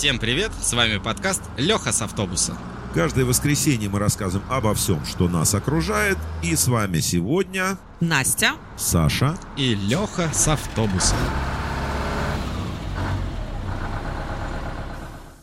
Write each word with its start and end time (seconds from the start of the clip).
Всем 0.00 0.18
привет, 0.18 0.50
с 0.58 0.72
вами 0.72 0.96
подкаст 0.96 1.42
Леха 1.58 1.92
с 1.92 2.00
автобуса. 2.00 2.56
Каждое 2.94 3.26
воскресенье 3.26 3.90
мы 3.90 3.98
рассказываем 3.98 4.50
обо 4.50 4.72
всем, 4.72 5.04
что 5.04 5.28
нас 5.28 5.54
окружает. 5.54 6.16
И 6.42 6.56
с 6.56 6.68
вами 6.68 7.00
сегодня 7.00 7.78
Настя. 8.00 8.52
Саша. 8.78 9.38
И 9.58 9.74
Леха 9.74 10.30
с 10.32 10.48
автобуса. 10.48 11.16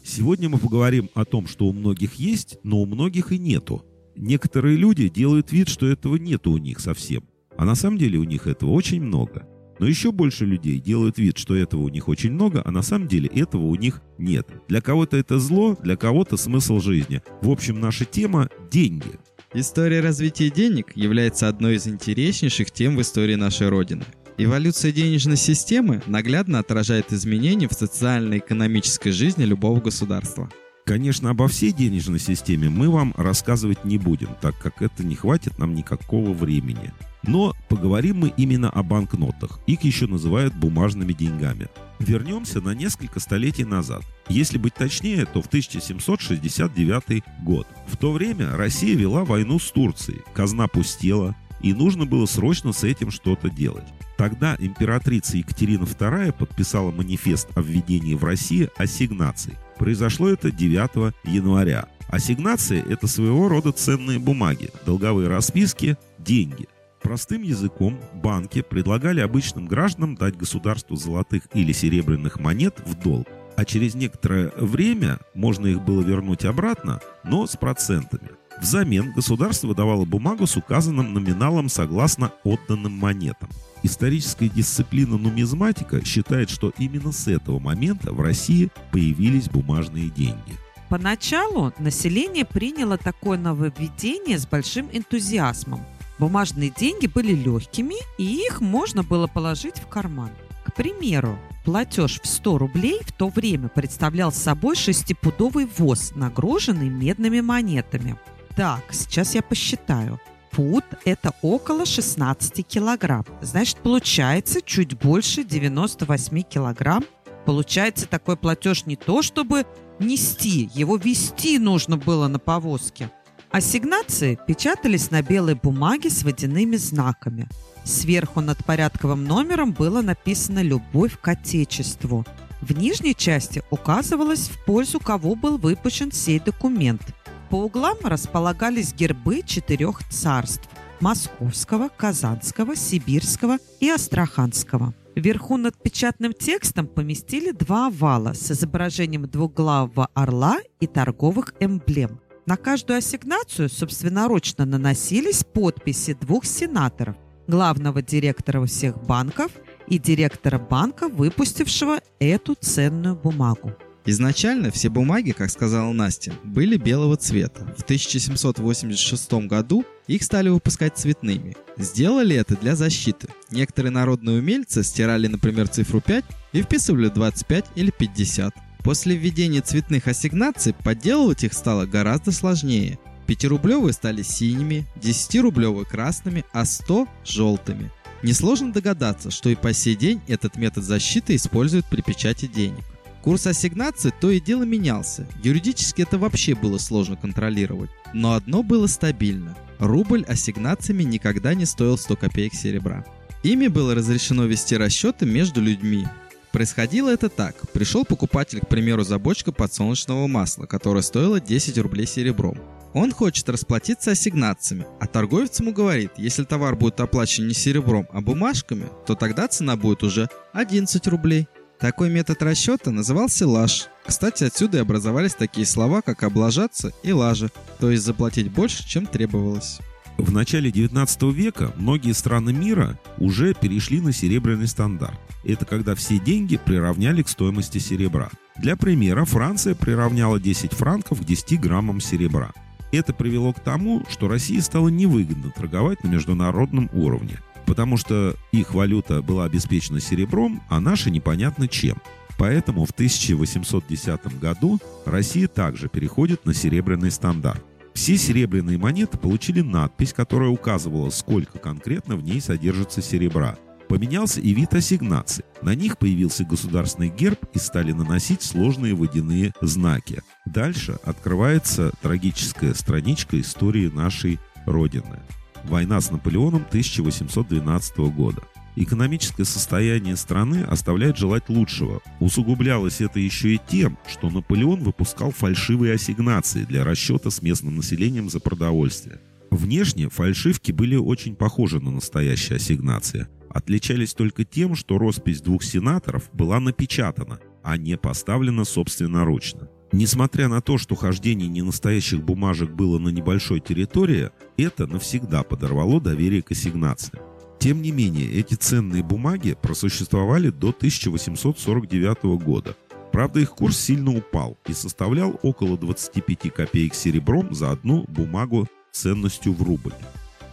Сегодня 0.03 0.49
мы 0.49 0.57
поговорим 0.57 1.11
о 1.13 1.23
том, 1.23 1.45
что 1.45 1.65
у 1.65 1.71
многих 1.71 2.15
есть, 2.15 2.57
но 2.63 2.77
у 2.79 2.87
многих 2.87 3.31
и 3.31 3.37
нету. 3.37 3.85
Некоторые 4.15 4.75
люди 4.75 5.07
делают 5.07 5.51
вид, 5.51 5.69
что 5.69 5.85
этого 5.85 6.15
нету 6.15 6.49
у 6.49 6.57
них 6.57 6.79
совсем. 6.79 7.29
А 7.59 7.63
на 7.63 7.75
самом 7.75 7.99
деле 7.99 8.17
у 8.17 8.23
них 8.23 8.47
этого 8.47 8.71
очень 8.71 9.03
много. 9.03 9.47
Но 9.79 9.87
еще 9.87 10.11
больше 10.11 10.45
людей 10.45 10.79
делают 10.79 11.17
вид, 11.17 11.37
что 11.37 11.55
этого 11.55 11.81
у 11.81 11.89
них 11.89 12.07
очень 12.07 12.31
много, 12.31 12.61
а 12.65 12.71
на 12.71 12.81
самом 12.81 13.07
деле 13.07 13.27
этого 13.27 13.63
у 13.63 13.75
них 13.75 14.01
нет. 14.17 14.47
Для 14.67 14.81
кого-то 14.81 15.17
это 15.17 15.39
зло, 15.39 15.77
для 15.81 15.95
кого-то 15.95 16.37
смысл 16.37 16.79
жизни. 16.79 17.21
В 17.41 17.49
общем, 17.49 17.79
наша 17.79 18.05
тема– 18.05 18.49
деньги. 18.71 19.19
История 19.53 20.01
развития 20.01 20.49
денег 20.49 20.91
является 20.95 21.47
одной 21.47 21.75
из 21.75 21.87
интереснейших 21.87 22.71
тем 22.71 22.97
в 22.97 23.01
истории 23.01 23.35
нашей 23.35 23.69
Родины. 23.69 24.03
Эволюция 24.37 24.91
денежной 24.91 25.37
системы 25.37 26.03
наглядно 26.05 26.59
отражает 26.59 27.11
изменения 27.11 27.67
в 27.67 27.73
социально-экономической 27.73 29.11
жизни 29.11 29.45
любого 29.45 29.79
государства. 29.79 30.49
Конечно, 30.87 31.31
обо 31.31 31.49
всей 31.49 31.73
денежной 31.73 32.17
системе 32.17 32.69
мы 32.69 32.89
вам 32.89 33.13
рассказывать 33.17 33.83
не 33.83 33.97
будем, 33.97 34.29
так 34.39 34.57
как 34.57 34.81
это 34.81 35.05
не 35.05 35.15
хватит 35.15 35.57
нам 35.59 35.75
никакого 35.75 36.31
времени. 36.31 36.93
Но 37.23 37.53
поговорим 37.67 38.19
мы 38.19 38.33
именно 38.37 38.69
о 38.69 38.83
банкнотах. 38.83 39.59
Их 39.67 39.81
еще 39.81 40.07
называют 40.07 40.55
бумажными 40.55 41.11
деньгами. 41.11 41.67
Вернемся 41.99 42.61
на 42.61 42.73
несколько 42.73 43.19
столетий 43.19 43.65
назад. 43.65 44.03
Если 44.29 44.57
быть 44.57 44.75
точнее, 44.75 45.25
то 45.25 45.41
в 45.41 45.47
1769 45.47 47.21
год. 47.43 47.67
В 47.87 47.97
то 47.97 48.13
время 48.13 48.55
Россия 48.55 48.95
вела 48.95 49.25
войну 49.25 49.59
с 49.59 49.69
Турцией, 49.69 50.21
казна 50.33 50.69
пустела, 50.69 51.35
и 51.59 51.73
нужно 51.73 52.05
было 52.05 52.25
срочно 52.27 52.71
с 52.71 52.85
этим 52.85 53.11
что-то 53.11 53.49
делать. 53.49 53.87
Тогда 54.17 54.55
императрица 54.57 55.35
Екатерина 55.35 55.83
II 55.83 56.31
подписала 56.31 56.91
манифест 56.91 57.49
о 57.57 57.61
введении 57.61 58.13
в 58.13 58.23
России 58.23 58.69
ассигнаций. 58.77 59.55
Произошло 59.77 60.29
это 60.29 60.51
9 60.51 61.13
января. 61.23 61.87
Ассигнации– 62.09 62.83
это 62.89 63.07
своего 63.07 63.47
рода 63.47 63.71
ценные 63.71 64.17
бумаги, 64.17 64.69
долговые 64.85 65.27
расписки, 65.27 65.97
деньги. 66.17 66.67
Простым 67.01 67.41
языком 67.41 67.99
банки 68.13 68.61
предлагали 68.61 69.19
обычным 69.19 69.65
гражданам 69.65 70.15
дать 70.15 70.35
государству 70.35 70.95
золотых 70.95 71.43
или 71.53 71.71
серебряных 71.71 72.39
монет 72.39 72.81
в 72.85 72.95
долг, 72.95 73.27
а 73.55 73.65
через 73.65 73.95
некоторое 73.95 74.51
время 74.57 75.19
можно 75.33 75.67
их 75.67 75.81
было 75.83 76.01
вернуть 76.01 76.45
обратно, 76.45 76.99
но 77.23 77.45
с 77.45 77.55
процентами. 77.55 78.29
Взамен 78.61 79.11
государство 79.13 79.67
выдавало 79.67 80.05
бумагу 80.05 80.47
с 80.47 80.57
указанным 80.57 81.13
номиналом 81.13 81.69
согласно 81.69 82.31
отданным 82.43 82.93
монетам. 82.93 83.49
Историческая 83.83 84.49
дисциплина 84.49 85.17
нумизматика 85.17 86.03
считает, 86.03 86.49
что 86.49 86.73
именно 86.77 87.11
с 87.11 87.27
этого 87.27 87.59
момента 87.59 88.11
в 88.11 88.21
России 88.21 88.69
появились 88.91 89.49
бумажные 89.49 90.09
деньги. 90.09 90.57
Поначалу 90.89 91.73
население 91.79 92.45
приняло 92.45 92.97
такое 92.97 93.37
нововведение 93.37 94.39
с 94.39 94.47
большим 94.47 94.89
энтузиазмом. 94.91 95.81
Бумажные 96.17 96.73
деньги 96.75 97.05
были 97.05 97.33
легкими, 97.33 97.95
и 98.17 98.23
их 98.23 98.61
можно 98.61 99.03
было 99.03 99.27
положить 99.27 99.77
в 99.77 99.87
карман. 99.87 100.31
К 100.65 100.73
примеру, 100.73 101.37
платеж 101.63 102.19
в 102.21 102.27
100 102.27 102.57
рублей 102.57 103.01
в 103.03 103.11
то 103.11 103.29
время 103.29 103.67
представлял 103.67 104.31
собой 104.31 104.75
шестипудовый 104.75 105.67
воз, 105.77 106.13
нагруженный 106.15 106.89
медными 106.89 107.41
монетами. 107.41 108.17
Так, 108.57 108.85
сейчас 108.89 109.35
я 109.35 109.43
посчитаю. 109.43 110.19
Пуд– 110.49 110.83
это 111.05 111.31
около 111.43 111.85
16 111.85 112.65
килограмм. 112.65 113.23
Значит, 113.39 113.77
получается 113.77 114.63
чуть 114.63 114.97
больше 114.97 115.43
98 115.43 116.41
килограмм. 116.41 117.05
Получается, 117.45 118.07
такой 118.07 118.35
платеж 118.35 118.87
не 118.87 118.95
то, 118.95 119.21
чтобы 119.21 119.67
нести, 119.99 120.71
его 120.73 120.95
вести 120.95 121.59
нужно 121.59 121.97
было 121.97 122.27
на 122.27 122.39
повозке. 122.39 123.11
Ассигнации 123.51 124.39
печатались 124.47 125.11
на 125.11 125.21
белой 125.21 125.53
бумаге 125.53 126.09
с 126.09 126.23
водяными 126.23 126.77
знаками. 126.77 127.47
Сверху 127.83 128.41
над 128.41 128.65
порядковым 128.65 129.23
номером 129.23 129.71
было 129.71 130.01
написано 130.01 130.63
«Любовь 130.63 131.15
к 131.21 131.27
Отечеству». 131.27 132.25
В 132.61 132.75
нижней 132.75 133.13
части 133.13 133.61
указывалось, 133.69 134.49
в 134.49 134.65
пользу 134.65 134.99
кого 134.99 135.35
был 135.35 135.59
выпущен 135.59 136.11
сей 136.11 136.39
документ. 136.39 137.03
По 137.49 137.63
углам 137.63 137.97
располагались 138.03 138.93
гербы 138.93 139.41
четырех 139.45 140.05
царств– 140.09 140.67
Московского, 140.99 141.89
Казанского, 141.89 142.75
Сибирского 142.75 143.57
и 143.79 143.89
Астраханского. 143.89 144.93
Вверху 145.15 145.55
над 145.57 145.81
печатным 145.81 146.33
текстом 146.33 146.87
поместили 146.87 147.51
два 147.51 147.87
овала 147.87 148.33
с 148.33 148.51
изображением 148.51 149.27
двуглавого 149.27 150.09
орла 150.13 150.57
и 150.79 150.87
торговых 150.87 151.53
эмблем. 151.59 152.19
На 152.45 152.57
каждую 152.57 152.97
ассигнацию 152.97 153.69
собственноручно 153.69 154.65
наносились 154.65 155.43
подписи 155.43 156.13
двух 156.13 156.45
сенаторов– 156.45 157.15
главного 157.47 158.01
директора 158.01 158.65
всех 158.65 159.01
банков 159.05 159.51
и 159.87 159.97
директора 159.99 160.59
банка, 160.59 161.07
выпустившего 161.07 161.99
эту 162.19 162.55
ценную 162.59 163.15
бумагу. 163.15 163.73
Изначально 164.09 164.71
все 164.71 164.87
бумаги, 164.87 165.31
как 165.31 165.49
сказала 165.51 165.91
Настя, 165.91 166.31
были 166.45 166.77
белого 166.77 167.17
цвета. 167.17 167.65
В 167.77 167.81
1786 167.81 169.33
году 169.47 169.83
их 170.07 170.23
стали 170.23 170.47
выпускать 170.47 170.97
цветными. 170.97 171.57
Сделали 171.75 172.33
это 172.37 172.55
для 172.55 172.77
защиты. 172.77 173.27
Некоторые 173.51 173.91
народные 173.91 174.39
умельцы 174.39 174.81
стирали, 174.83 175.27
например, 175.27 175.67
цифру 175.67 175.99
5 175.99 176.23
и 176.53 176.61
вписывали 176.61 177.09
25 177.09 177.65
или 177.75 177.91
50. 177.91 178.55
После 178.81 179.17
введения 179.17 179.59
цветных 179.59 180.07
ассигнаций 180.07 180.73
подделывать 180.73 181.43
их 181.43 181.51
стало 181.51 181.85
гораздо 181.85 182.31
сложнее. 182.31 182.97
5-рублевые 183.27 183.91
стали 183.91 184.21
синими, 184.21 184.87
10-рублевые 185.01 185.83
красными, 185.83 186.45
а 186.53 186.63
100– 186.63 187.09
желтыми. 187.25 187.91
Несложно 188.23 188.71
догадаться, 188.71 189.31
что 189.31 189.49
и 189.49 189.55
по 189.55 189.73
сей 189.73 189.97
день 189.97 190.21
этот 190.29 190.55
метод 190.55 190.85
защиты 190.85 191.35
используют 191.35 191.85
при 191.87 192.01
печати 192.01 192.47
денег. 192.47 192.85
Курс 193.21 193.47
ассигнации 193.47 194.13
то 194.19 194.31
и 194.31 194.39
дело 194.39 194.63
менялся. 194.63 195.27
Юридически 195.43 196.01
это 196.01 196.17
вообще 196.17 196.55
было 196.55 196.77
сложно 196.77 197.15
контролировать. 197.15 197.89
Но 198.13 198.33
одно 198.33 198.63
было 198.63 198.87
стабильно. 198.87 199.55
Рубль 199.79 200.23
ассигнациями 200.23 201.03
никогда 201.03 201.53
не 201.53 201.65
стоил 201.65 201.97
100 201.97 202.15
копеек 202.15 202.53
серебра. 202.53 203.05
Ими 203.43 203.67
было 203.67 203.93
разрешено 203.95 204.45
вести 204.45 204.75
расчеты 204.75 205.25
между 205.25 205.61
людьми. 205.61 206.07
Происходило 206.51 207.09
это 207.09 207.29
так. 207.29 207.55
Пришел 207.71 208.03
покупатель, 208.05 208.61
к 208.61 208.67
примеру, 208.67 209.03
за 209.03 209.19
бочку 209.19 209.51
подсолнечного 209.51 210.27
масла, 210.27 210.65
которая 210.65 211.03
стоила 211.03 211.39
10 211.39 211.77
рублей 211.77 212.07
серебром. 212.07 212.57
Он 212.93 213.11
хочет 213.11 213.47
расплатиться 213.49 214.11
ассигнациями, 214.11 214.87
а 214.99 215.05
торговец 215.05 215.59
ему 215.59 215.71
говорит, 215.71 216.13
если 216.17 216.45
товар 216.45 216.75
будет 216.75 216.99
оплачен 216.99 217.47
не 217.47 217.53
серебром, 217.53 218.07
а 218.11 218.21
бумажками, 218.21 218.87
то 219.05 219.13
тогда 219.13 219.47
цена 219.47 219.75
будет 219.75 220.03
уже 220.03 220.29
11 220.53 221.05
рублей. 221.07 221.47
Такой 221.79 222.09
метод 222.09 222.41
расчета 222.41 222.89
назывался 222.89 223.47
лаж. 223.47 223.87
Кстати, 224.05 224.45
отсюда 224.45 224.77
и 224.77 224.81
образовались 224.81 225.35
такие 225.35 225.67
слова, 225.67 226.01
как 226.01 226.23
облажаться 226.23 226.91
и 227.03 227.11
лажа, 227.11 227.49
то 227.79 227.91
есть 227.91 228.03
заплатить 228.03 228.49
больше, 228.49 228.87
чем 228.87 229.05
требовалось. 229.05 229.79
В 230.17 230.31
начале 230.31 230.71
19 230.71 231.21
века 231.33 231.71
многие 231.75 232.13
страны 232.13 232.51
мира 232.51 232.99
уже 233.19 233.53
перешли 233.53 234.01
на 234.01 234.11
серебряный 234.11 234.67
стандарт. 234.67 235.19
Это 235.43 235.65
когда 235.65 235.93
все 235.93 236.17
деньги 236.17 236.57
приравняли 236.57 237.21
к 237.21 237.29
стоимости 237.29 237.77
серебра. 237.77 238.31
Для 238.57 238.75
примера, 238.75 239.25
Франция 239.25 239.75
приравняла 239.75 240.39
10 240.39 240.73
франков 240.73 241.21
к 241.21 241.25
10 241.25 241.59
граммам 241.61 242.01
серебра. 242.01 242.51
Это 242.91 243.13
привело 243.13 243.53
к 243.53 243.59
тому, 243.59 244.03
что 244.09 244.27
России 244.27 244.59
стало 244.59 244.87
невыгодно 244.87 245.51
торговать 245.51 246.03
на 246.03 246.07
международном 246.07 246.89
уровне 246.93 247.37
потому 247.67 247.97
что 247.97 248.35
их 248.51 248.73
валюта 248.73 249.21
была 249.21 249.43
обеспечена 249.45 249.99
серебром, 249.99 250.63
а 250.69 250.79
наша 250.79 251.11
непонятно 251.11 251.67
чем. 251.67 252.01
Поэтому 252.39 252.85
в 252.85 252.91
1810 252.91 254.39
году 254.39 254.79
Россия 255.05 255.47
также 255.47 255.89
переходит 255.89 256.45
на 256.45 256.53
серебряный 256.53 257.11
стандарт. 257.11 257.63
Все 257.93 258.15
серебряные 258.15 258.77
монеты 258.77 259.17
получили 259.17 259.61
надпись, 259.61 260.13
которая 260.13 260.49
указывала, 260.49 261.09
сколько 261.09 261.57
конкретно 261.57 262.15
в 262.15 262.23
ней 262.23 262.39
содержится 262.39 263.01
серебра. 263.01 263.57
Поменялся 263.89 264.39
и 264.39 264.53
вид 264.53 264.73
ассигнаций. 264.73 265.45
На 265.61 265.73
них 265.73 265.97
появился 265.97 266.43
государственный 266.43 267.09
герб 267.09 267.39
и 267.53 267.57
стали 267.57 267.93
наносить 267.93 268.43
сложные 268.43 268.93
водяные 268.93 269.53
знаки. 269.61 270.21
Дальше 270.45 270.99
открывается 271.03 271.91
трагическая 272.01 272.73
страничка 272.73 273.39
истории 273.39 273.87
нашей 273.87 274.39
Родины. 274.65 275.21
Война 275.63 276.01
с 276.01 276.11
Наполеоном 276.11 276.65
1812 276.69 277.97
года. 277.97 278.41
Экономическое 278.75 279.43
состояние 279.43 280.15
страны 280.15 280.61
оставляет 280.61 281.17
желать 281.17 281.49
лучшего. 281.49 282.01
Усугублялось 282.19 283.01
это 283.01 283.19
еще 283.19 283.55
и 283.55 283.61
тем, 283.67 283.97
что 284.07 284.29
Наполеон 284.29 284.83
выпускал 284.83 285.31
фальшивые 285.31 285.95
ассигнации 285.95 286.63
для 286.63 286.83
расчета 286.83 287.31
с 287.31 287.41
местным 287.41 287.77
населением 287.77 288.29
за 288.29 288.39
продовольствие. 288.39 289.19
Внешне 289.49 290.09
фальшивки 290.09 290.71
были 290.71 290.95
очень 290.95 291.35
похожи 291.35 291.79
на 291.79 291.89
настоящие 291.89 292.57
ассигнации. 292.57 293.27
Отличались 293.49 294.13
только 294.13 294.43
тем, 294.43 294.75
что 294.75 294.99
роспись 294.99 295.41
двух 295.41 295.63
сенаторов 295.63 296.29
была 296.31 296.59
напечатана, 296.59 297.39
а 297.63 297.77
не 297.77 297.97
поставлена 297.97 298.63
собственноручно. 298.63 299.69
Несмотря 299.91 300.47
на 300.47 300.61
то, 300.61 300.77
что 300.77 300.95
хождение 300.95 301.47
ненастоящих 301.47 302.21
бумажек 302.21 302.69
было 302.71 302.99
на 302.99 303.09
небольшой 303.09 303.59
территории, 303.59 304.31
это 304.57 304.85
навсегда 304.85 305.43
подорвало 305.43 306.01
доверие 306.01 306.41
к 306.41 306.51
ассигнациям. 306.51 307.23
Тем 307.59 307.81
не 307.81 307.91
менее, 307.91 308.31
эти 308.31 308.53
ценные 308.55 309.01
бумаги 309.01 309.57
просуществовали 309.59 310.49
до 310.49 310.69
1849 310.69 312.23
года. 312.43 312.75
Правда, 313.11 313.39
их 313.39 313.51
курс 313.51 313.77
сильно 313.77 314.15
упал 314.15 314.57
и 314.67 314.73
составлял 314.73 315.39
около 315.41 315.77
25 315.77 316.53
копеек 316.53 316.93
серебром 316.93 317.53
за 317.53 317.71
одну 317.71 318.05
бумагу 318.07 318.67
ценностью 318.91 319.53
в 319.53 319.63
рубль. 319.63 319.93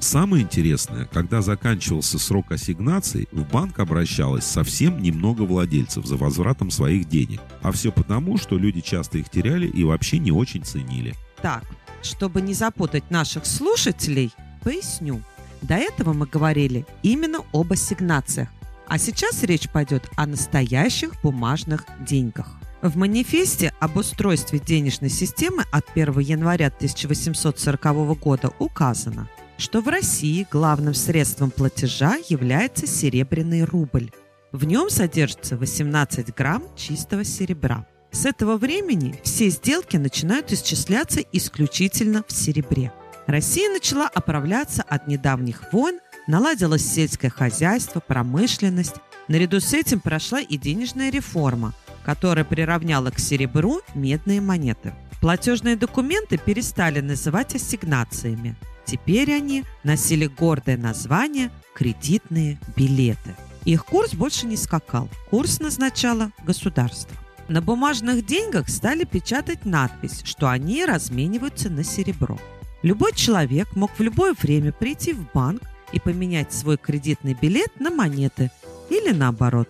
Самое 0.05 0.43
интересное, 0.43 1.07
когда 1.07 1.41
заканчивался 1.41 2.19
срок 2.19 2.53
ассигнаций, 2.53 3.27
в 3.33 3.51
банк 3.51 3.79
обращалось 3.79 4.45
совсем 4.45 5.01
немного 5.01 5.45
владельцев 5.45 6.05
за 6.05 6.19
возвратом 6.19 6.71
своих 6.71 7.09
денег. 7.09 7.41
А 7.63 7.73
все 7.73 7.91
потому, 7.91 8.37
что 8.37 8.59
люди 8.59 8.83
часто 8.83 9.17
их 9.17 9.31
теряли 9.31 9.67
и 9.67 9.83
вообще 9.83 10.19
не 10.19 10.31
очень 10.31 10.63
ценили. 10.63 11.15
Так, 11.41 11.65
чтобы 12.03 12.43
не 12.43 12.53
запутать 12.53 13.11
наших 13.11 13.47
слушателей, 13.47 14.31
поясню. 14.63 15.23
До 15.63 15.77
этого 15.77 16.13
мы 16.13 16.27
говорили 16.27 16.85
именно 17.03 17.39
об 17.55 17.73
ассигнациях, 17.73 18.51
а 18.87 18.99
сейчас 18.99 19.43
речь 19.43 19.71
пойдет 19.71 20.11
о 20.17 20.27
настоящих 20.27 21.15
бумажных 21.23 21.87
деньгах. 22.07 22.59
В 22.83 22.99
манифесте 22.99 23.73
об 23.81 23.97
устройстве 23.97 24.59
денежной 24.59 25.09
системы 25.09 25.65
от 25.73 25.87
1 25.95 26.19
января 26.19 26.67
1840 26.67 28.19
года 28.19 28.51
указано, 28.59 29.31
что 29.59 29.81
в 29.81 29.89
России 29.89 30.47
главным 30.51 30.95
средством 30.95 31.51
платежа 31.51 32.17
является 32.29 32.87
серебряный 32.87 33.65
рубль. 33.65 34.11
В 34.53 34.65
нем 34.65 34.91
содержится 34.91 35.57
18 35.57 36.35
грамм 36.35 36.63
чистого 36.77 37.25
серебра. 37.25 37.87
С 38.13 38.27
этого 38.27 38.57
времени 38.57 39.19
все 39.25 39.49
сделки 39.49 39.97
начинают 39.97 40.53
исчисляться 40.53 41.21
исключительно 41.33 42.25
в 42.27 42.33
серебре. 42.33 42.93
Россия 43.27 43.69
начала 43.71 44.07
оправляться 44.07 44.83
от 44.83 45.09
недавних 45.09 45.73
войн, 45.73 45.99
наладилось 46.29 46.87
сельское 46.87 47.31
хозяйство, 47.31 48.01
промышленность. 48.01 48.97
Наряду 49.29 49.61
с 49.61 49.73
этим 49.73 50.01
прошла 50.01 50.41
и 50.41 50.57
денежная 50.57 51.11
реформа, 51.11 51.73
которая 52.05 52.45
приравняла 52.45 53.11
к 53.11 53.19
серебру 53.19 53.81
медные 53.95 54.41
монеты. 54.41 54.93
Платежные 55.21 55.75
документы 55.75 56.37
перестали 56.37 57.01
называть 57.01 57.55
ассигнациями. 57.55 58.57
Теперь 58.85 59.33
они 59.33 59.65
носили 59.83 60.27
гордое 60.27 60.77
название 60.77 61.51
«кредитные 61.75 62.59
билеты». 62.77 63.35
Их 63.65 63.87
курс 63.87 64.15
больше 64.15 64.47
не 64.47 64.57
скакал. 64.57 65.09
Курс 65.31 65.59
назначало 65.59 66.31
государство. 66.45 67.17
На 67.49 67.63
бумажных 67.63 68.25
деньгах 68.25 68.69
стали 68.69 69.05
печатать 69.05 69.65
надпись, 69.65 70.23
что 70.25 70.49
они 70.49 70.85
размениваются 70.85 71.71
на 71.71 71.83
серебро. 71.83 72.39
Любой 72.83 73.13
человек 73.15 73.75
мог 73.77 73.91
в 73.93 74.01
любое 74.01 74.35
время 74.35 74.73
прийти 74.73 75.15
в 75.15 75.31
банк 75.33 75.63
и 75.93 76.01
поменять 76.01 76.53
свой 76.53 76.77
кредитный 76.77 77.35
билет 77.35 77.81
на 77.81 77.91
монеты 77.91 78.51
или 78.91 79.13
наоборот. 79.13 79.69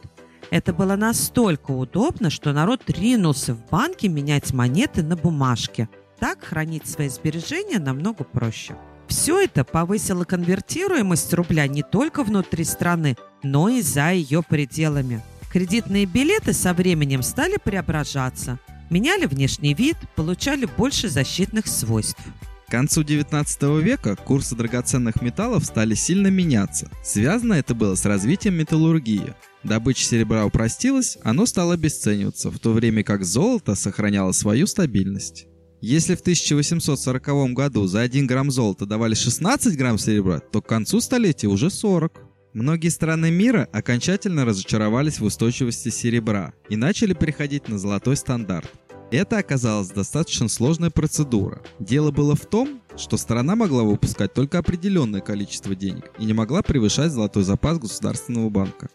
Это 0.50 0.72
было 0.72 0.96
настолько 0.96 1.70
удобно, 1.70 2.30
что 2.30 2.52
народ 2.52 2.82
ринулся 2.88 3.54
в 3.54 3.68
банки 3.70 4.06
менять 4.06 4.52
монеты 4.52 5.02
на 5.02 5.16
бумажке. 5.16 5.88
Так 6.18 6.44
хранить 6.44 6.86
свои 6.86 7.08
сбережения 7.08 7.78
намного 7.78 8.24
проще. 8.24 8.76
Все 9.08 9.40
это 9.40 9.64
повысило 9.64 10.24
конвертируемость 10.24 11.32
рубля 11.34 11.66
не 11.66 11.82
только 11.82 12.24
внутри 12.24 12.64
страны, 12.64 13.16
но 13.42 13.68
и 13.68 13.82
за 13.82 14.12
ее 14.12 14.42
пределами. 14.42 15.22
Кредитные 15.52 16.04
билеты 16.04 16.52
со 16.52 16.74
временем 16.74 17.22
стали 17.22 17.58
преображаться, 17.62 18.58
меняли 18.90 19.26
внешний 19.26 19.74
вид, 19.74 19.96
получали 20.16 20.66
больше 20.66 21.08
защитных 21.08 21.66
свойств. 21.68 22.20
К 22.66 22.70
концу 22.70 23.04
19 23.04 23.62
века 23.82 24.16
курсы 24.16 24.56
драгоценных 24.56 25.22
металлов 25.22 25.64
стали 25.64 25.94
сильно 25.94 26.26
меняться. 26.26 26.90
Связано 27.04 27.52
это 27.52 27.74
было 27.74 27.94
с 27.94 28.04
развитием 28.04 28.54
металлургии. 28.54 29.34
Добыча 29.62 30.04
серебра 30.04 30.44
упростилась, 30.44 31.16
оно 31.22 31.46
стало 31.46 31.74
обесцениваться, 31.74 32.50
в 32.50 32.58
то 32.58 32.72
время 32.72 33.04
как 33.04 33.24
золото 33.24 33.74
сохраняло 33.76 34.32
свою 34.32 34.66
стабильность. 34.66 35.46
Если 35.86 36.14
в 36.14 36.22
1840 36.22 37.52
году 37.52 37.86
за 37.86 38.00
1 38.00 38.26
грамм 38.26 38.50
золота 38.50 38.86
давали 38.86 39.12
16 39.12 39.76
грамм 39.76 39.98
серебра, 39.98 40.40
то 40.40 40.62
к 40.62 40.66
концу 40.66 41.02
столетия 41.02 41.48
уже 41.48 41.68
40. 41.68 42.22
Многие 42.54 42.88
страны 42.88 43.30
мира 43.30 43.68
окончательно 43.70 44.46
разочаровались 44.46 45.20
в 45.20 45.24
устойчивости 45.24 45.90
серебра 45.90 46.54
и 46.70 46.76
начали 46.76 47.12
переходить 47.12 47.68
на 47.68 47.78
золотой 47.78 48.16
стандарт. 48.16 48.72
Это 49.10 49.36
оказалась 49.36 49.90
достаточно 49.90 50.48
сложная 50.48 50.88
процедура. 50.88 51.60
Дело 51.78 52.10
было 52.10 52.34
в 52.34 52.46
том, 52.46 52.80
что 52.96 53.18
страна 53.18 53.54
могла 53.54 53.82
выпускать 53.82 54.32
только 54.32 54.60
определенное 54.60 55.20
количество 55.20 55.74
денег 55.74 56.12
и 56.18 56.24
не 56.24 56.32
могла 56.32 56.62
превышать 56.62 57.12
золотой 57.12 57.42
запас 57.42 57.78
Государственного 57.78 58.48
банка. 58.48 58.88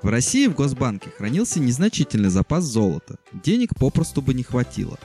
В 0.00 0.06
России 0.06 0.46
в 0.46 0.54
Госбанке 0.54 1.10
хранился 1.10 1.58
незначительный 1.58 2.28
запас 2.28 2.62
золота. 2.62 3.16
Денег 3.32 3.70
попросту 3.76 4.22
бы 4.22 4.32
не 4.32 4.44
хватило. 4.44 4.96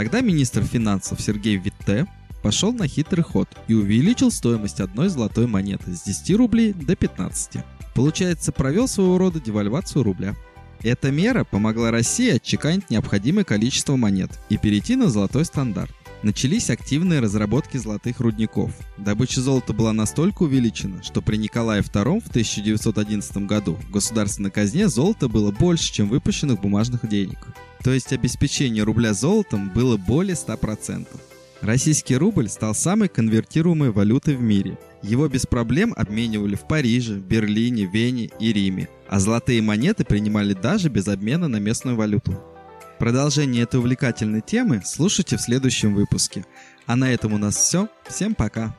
Тогда 0.00 0.22
министр 0.22 0.64
финансов 0.64 1.20
Сергей 1.20 1.56
Витте 1.56 2.06
пошел 2.42 2.72
на 2.72 2.88
хитрый 2.88 3.22
ход 3.22 3.50
и 3.68 3.74
увеличил 3.74 4.30
стоимость 4.30 4.80
одной 4.80 5.10
золотой 5.10 5.46
монеты 5.46 5.94
с 5.94 6.04
10 6.04 6.38
рублей 6.38 6.72
до 6.72 6.96
15. 6.96 7.62
Получается, 7.94 8.50
провел 8.50 8.88
своего 8.88 9.18
рода 9.18 9.40
девальвацию 9.40 10.02
рубля. 10.02 10.34
Эта 10.80 11.10
мера 11.10 11.44
помогла 11.44 11.90
России 11.90 12.30
отчеканить 12.30 12.88
необходимое 12.88 13.44
количество 13.44 13.94
монет 13.96 14.40
и 14.48 14.56
перейти 14.56 14.96
на 14.96 15.10
золотой 15.10 15.44
стандарт. 15.44 15.92
Начались 16.22 16.68
активные 16.68 17.20
разработки 17.20 17.78
золотых 17.78 18.20
рудников. 18.20 18.72
Добыча 18.98 19.40
золота 19.40 19.72
была 19.72 19.94
настолько 19.94 20.42
увеличена, 20.42 21.02
что 21.02 21.22
при 21.22 21.36
Николае 21.36 21.80
II 21.80 22.20
в 22.20 22.28
1911 22.28 23.46
году 23.46 23.76
в 23.76 23.90
государственной 23.90 24.50
казне 24.50 24.88
золота 24.88 25.28
было 25.28 25.50
больше, 25.50 25.90
чем 25.90 26.10
выпущенных 26.10 26.60
бумажных 26.60 27.08
денег. 27.08 27.38
То 27.82 27.90
есть 27.90 28.12
обеспечение 28.12 28.84
рубля 28.84 29.14
золотом 29.14 29.70
было 29.70 29.96
более 29.96 30.34
100%. 30.34 31.06
Российский 31.62 32.16
рубль 32.16 32.48
стал 32.48 32.74
самой 32.74 33.08
конвертируемой 33.08 33.90
валютой 33.90 34.34
в 34.36 34.42
мире. 34.42 34.78
Его 35.02 35.26
без 35.26 35.46
проблем 35.46 35.94
обменивали 35.96 36.54
в 36.54 36.66
Париже, 36.66 37.14
Берлине, 37.14 37.86
Вене 37.86 38.30
и 38.38 38.52
Риме, 38.52 38.90
а 39.08 39.20
золотые 39.20 39.62
монеты 39.62 40.04
принимали 40.04 40.52
даже 40.52 40.90
без 40.90 41.08
обмена 41.08 41.48
на 41.48 41.56
местную 41.56 41.96
валюту. 41.96 42.38
Продолжение 43.00 43.62
этой 43.62 43.80
увлекательной 43.80 44.42
темы 44.42 44.82
слушайте 44.84 45.38
в 45.38 45.40
следующем 45.40 45.94
выпуске. 45.94 46.44
А 46.84 46.96
на 46.96 47.10
этом 47.10 47.32
у 47.32 47.38
нас 47.38 47.56
все. 47.56 47.88
Всем 48.06 48.34
пока! 48.34 48.76